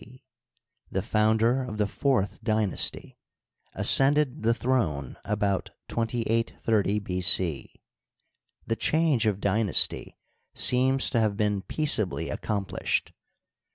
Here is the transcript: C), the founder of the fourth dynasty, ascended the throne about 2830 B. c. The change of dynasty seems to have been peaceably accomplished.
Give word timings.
C), 0.03 0.23
the 0.89 1.03
founder 1.03 1.61
of 1.63 1.77
the 1.77 1.85
fourth 1.85 2.43
dynasty, 2.43 3.19
ascended 3.75 4.41
the 4.41 4.55
throne 4.55 5.15
about 5.23 5.69
2830 5.89 6.97
B. 6.97 7.21
c. 7.21 7.71
The 8.65 8.75
change 8.75 9.27
of 9.27 9.39
dynasty 9.39 10.17
seems 10.55 11.11
to 11.11 11.19
have 11.19 11.37
been 11.37 11.61
peaceably 11.61 12.31
accomplished. 12.31 13.13